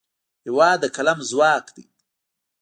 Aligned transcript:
هېواد 0.45 0.77
د 0.81 0.85
قلم 0.95 1.19
ځواک 1.29 1.65
دی. 1.75 1.85